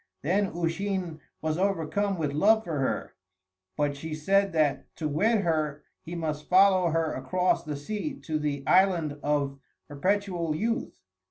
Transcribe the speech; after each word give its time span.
Then 0.23 0.47
Usheen 0.55 1.19
was 1.43 1.59
overcome 1.59 2.17
with 2.17 2.31
love 2.33 2.63
for 2.63 2.79
her, 2.79 3.13
but 3.77 3.95
she 3.95 4.15
said 4.15 4.51
that 4.53 4.87
to 4.95 5.07
wed 5.07 5.41
her 5.41 5.83
he 6.01 6.15
must 6.15 6.49
follow 6.49 6.89
her 6.89 7.13
across 7.13 7.63
the 7.63 7.77
sea 7.77 8.15
to 8.21 8.39
the 8.39 8.65
Island 8.65 9.19
of 9.21 9.59
Perpetual 9.87 10.55
Youth. 10.55 10.97